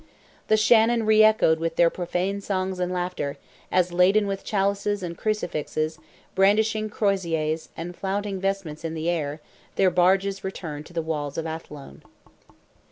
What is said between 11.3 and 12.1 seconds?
of Athlone.